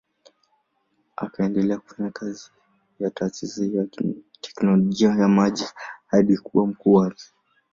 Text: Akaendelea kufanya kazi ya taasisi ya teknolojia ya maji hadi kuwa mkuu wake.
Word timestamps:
Akaendelea 1.15 1.77
kufanya 1.77 2.11
kazi 2.11 2.51
ya 2.99 3.09
taasisi 3.09 3.75
ya 3.75 3.87
teknolojia 4.41 5.09
ya 5.09 5.27
maji 5.27 5.67
hadi 6.07 6.37
kuwa 6.37 6.67
mkuu 6.67 6.93
wake. 6.93 7.25